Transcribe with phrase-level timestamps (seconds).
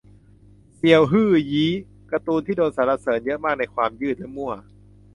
[0.75, 1.71] เซียวฮื่อยี้
[2.11, 4.51] -การ์ตูนที่โดนสรรเสริญเยอะมากในความยืดและมั่ว